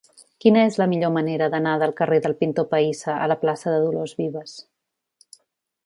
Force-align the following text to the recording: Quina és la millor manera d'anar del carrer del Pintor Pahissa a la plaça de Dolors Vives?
Quina 0.43 0.61
és 0.69 0.77
la 0.81 0.87
millor 0.93 1.11
manera 1.17 1.49
d'anar 1.55 1.73
del 1.83 1.93
carrer 2.01 2.19
del 2.25 2.35
Pintor 2.41 2.67
Pahissa 2.73 3.21
a 3.27 3.31
la 3.33 3.39
plaça 3.45 3.75
de 3.77 3.83
Dolors 3.87 4.19
Vives? 4.23 4.57